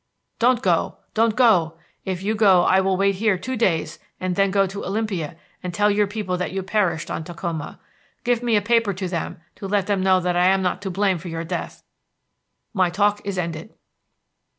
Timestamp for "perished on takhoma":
6.63-7.77